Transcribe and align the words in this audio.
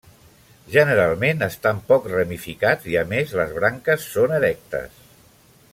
Generalment 0.75 1.45
estan 1.47 1.83
poc 1.91 2.07
ramificats 2.13 2.89
i 2.95 2.97
a 3.03 3.07
més 3.13 3.37
les 3.41 3.55
branques 3.59 4.09
són 4.17 4.35
erectes. 4.39 4.99